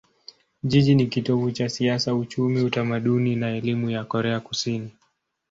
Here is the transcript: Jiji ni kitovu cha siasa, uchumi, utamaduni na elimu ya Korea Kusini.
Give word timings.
Jiji 0.63 0.95
ni 0.95 1.07
kitovu 1.07 1.51
cha 1.51 1.69
siasa, 1.69 2.15
uchumi, 2.15 2.61
utamaduni 2.61 3.35
na 3.35 3.49
elimu 3.55 3.89
ya 3.89 4.03
Korea 4.03 4.39
Kusini. 4.39 4.91